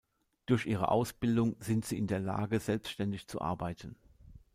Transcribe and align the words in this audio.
Durch 0.47 0.65
ihre 0.65 0.87
Ausbildung 0.89 1.55
sind 1.59 1.85
sie 1.85 1.95
in 1.95 2.07
der 2.07 2.19
Lage, 2.19 2.59
selbständig 2.59 3.27
zu 3.27 3.39
arbeiten. 3.39 3.95